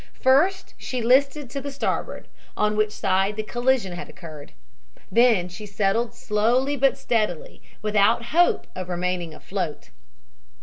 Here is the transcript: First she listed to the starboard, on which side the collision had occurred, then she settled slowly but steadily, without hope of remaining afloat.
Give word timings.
First 0.19 0.73
she 0.79 1.03
listed 1.03 1.47
to 1.51 1.61
the 1.61 1.71
starboard, 1.71 2.27
on 2.57 2.75
which 2.75 2.89
side 2.91 3.35
the 3.35 3.43
collision 3.43 3.91
had 3.91 4.09
occurred, 4.09 4.53
then 5.11 5.47
she 5.47 5.67
settled 5.67 6.15
slowly 6.15 6.75
but 6.75 6.97
steadily, 6.97 7.61
without 7.83 8.23
hope 8.33 8.65
of 8.75 8.89
remaining 8.89 9.31
afloat. 9.31 9.91